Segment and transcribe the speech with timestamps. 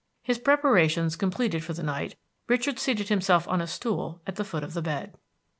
[0.23, 2.15] His preparations completed for the night,
[2.47, 5.13] Richard seated himself on a stool at the foot of the bed.